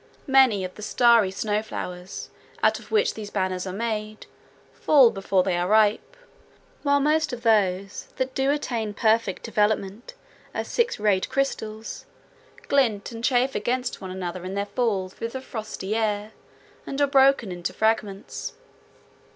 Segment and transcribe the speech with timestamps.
[0.25, 2.31] Many of the starry snow flowers,
[2.63, 4.25] out of which these banners are made,
[4.73, 6.17] fall before they are ripe,
[6.81, 10.15] while most of those that do attain perfect development
[10.55, 12.07] as six rayed crystals
[12.67, 16.31] glint and chafe against one another in their fall through the frosty air,
[16.87, 18.53] and are broken into fragments.